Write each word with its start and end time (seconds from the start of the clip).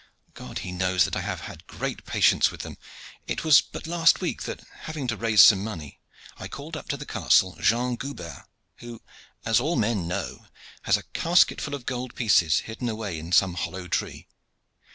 God 0.33 0.57
He 0.65 0.71
knows 0.71 1.05
that 1.05 1.15
I 1.15 1.21
have 1.21 1.41
had 1.41 1.67
great 1.67 2.07
patience 2.07 2.49
with 2.49 2.61
them. 2.61 2.75
It 3.27 3.43
was 3.43 3.61
but 3.61 3.85
last 3.85 4.19
week 4.19 4.41
that, 4.45 4.63
having 4.85 5.07
to 5.09 5.15
raise 5.15 5.43
some 5.43 5.63
money, 5.63 5.99
I 6.39 6.47
called 6.47 6.75
up 6.75 6.87
to 6.89 6.97
the 6.97 7.05
castle 7.05 7.55
Jean 7.59 7.97
Goubert, 7.97 8.47
who, 8.77 9.03
as 9.45 9.59
all 9.59 9.75
men 9.75 10.07
know, 10.07 10.47
has 10.85 10.97
a 10.97 11.03
casketful 11.13 11.75
of 11.75 11.85
gold 11.85 12.15
pieces 12.15 12.61
hidden 12.61 12.89
away 12.89 13.19
in 13.19 13.31
some 13.31 13.53
hollow 13.53 13.87
tree. 13.87 14.27